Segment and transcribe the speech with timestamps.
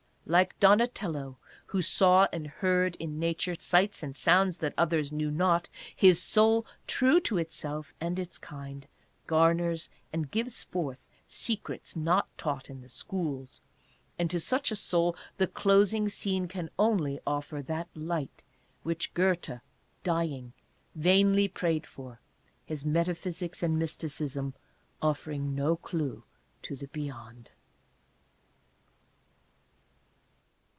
[0.27, 5.67] Like Donatello, who saw and heard in Nature sights and sounds that others knew not,
[5.93, 8.87] his soul, true to itself and its kind,
[9.27, 13.59] garners and gives forth secrets not taught in the schools,
[14.17, 17.87] and to such a soul the closing scene can only offer BONSALL—EYRE.
[17.93, 18.43] 45 that" Light"
[18.83, 19.59] which Goethe,
[20.03, 20.53] dying,
[20.95, 22.21] vainly prayed for,
[22.63, 24.53] his meta physics and mysticism
[25.01, 26.23] offering no clue
[26.61, 27.49] to the Beyond.